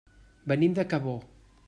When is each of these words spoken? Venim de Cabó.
Venim 0.53 0.73
de 0.79 0.85
Cabó. 0.95 1.15